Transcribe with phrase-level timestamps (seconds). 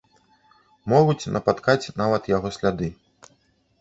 [0.93, 2.87] Могуць напаткаць нават яго сляды.